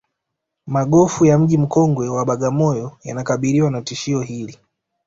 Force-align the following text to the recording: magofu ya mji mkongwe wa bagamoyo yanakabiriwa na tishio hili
magofu 0.67 1.25
ya 1.25 1.37
mji 1.39 1.57
mkongwe 1.57 2.09
wa 2.09 2.25
bagamoyo 2.25 2.97
yanakabiriwa 3.03 3.71
na 3.71 3.81
tishio 3.81 4.21
hili 4.21 4.57